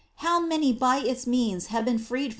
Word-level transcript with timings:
How 0.15 0.39
many 0.39 0.73
by 0.73 0.97
its 0.97 1.27
means 1.27 1.67
have 1.67 1.85
been 1.85 1.99
freed 1.99 2.23
from 2.23 2.23
sin! 2.23 2.29